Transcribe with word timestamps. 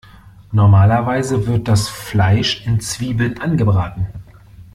Normalerweise 0.51 1.45
wird 1.45 1.67
das 1.67 1.87
Fleisch 1.87 2.65
in 2.65 2.79
Zwiebeln 2.79 3.39
angebraten. 3.39 4.07